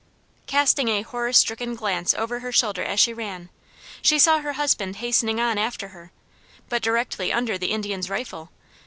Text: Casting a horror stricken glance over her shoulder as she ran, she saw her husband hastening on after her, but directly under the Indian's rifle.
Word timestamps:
Casting 0.47 0.87
a 0.87 1.03
horror 1.03 1.31
stricken 1.31 1.75
glance 1.75 2.15
over 2.15 2.39
her 2.39 2.51
shoulder 2.51 2.83
as 2.83 2.99
she 2.99 3.13
ran, 3.13 3.51
she 4.01 4.17
saw 4.17 4.39
her 4.39 4.53
husband 4.53 4.95
hastening 4.95 5.39
on 5.39 5.59
after 5.59 5.89
her, 5.89 6.11
but 6.69 6.81
directly 6.81 7.31
under 7.31 7.55
the 7.55 7.69
Indian's 7.69 8.09
rifle. 8.09 8.49